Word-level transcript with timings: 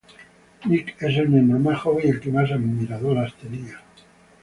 Nick 0.65 0.99
es 0.99 1.15
el 1.17 1.29
miembro 1.29 1.59
más 1.59 1.79
joven 1.81 2.07
y 2.07 2.09
el 2.09 2.19
que 2.19 2.31
más 2.31 2.49
admiradoras 2.51 3.35
tenía. 3.35 3.83